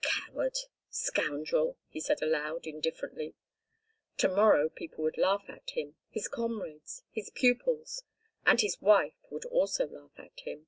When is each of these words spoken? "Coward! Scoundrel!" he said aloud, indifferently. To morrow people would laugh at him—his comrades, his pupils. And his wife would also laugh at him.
"Coward! 0.00 0.54
Scoundrel!" 0.88 1.76
he 1.90 2.00
said 2.00 2.22
aloud, 2.22 2.66
indifferently. 2.66 3.34
To 4.16 4.28
morrow 4.30 4.70
people 4.70 5.04
would 5.04 5.18
laugh 5.18 5.44
at 5.48 5.68
him—his 5.72 6.28
comrades, 6.28 7.02
his 7.10 7.28
pupils. 7.28 8.02
And 8.46 8.58
his 8.58 8.80
wife 8.80 9.20
would 9.28 9.44
also 9.44 9.86
laugh 9.86 10.18
at 10.18 10.40
him. 10.46 10.66